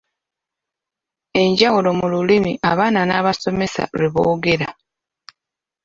Enjawulo 1.41 1.89
mu 1.99 2.05
lulimi 2.13 2.51
abaana 2.69 3.01
n’abasomesa 3.05 3.83
lwe 3.97 4.07
boogera. 4.13 4.69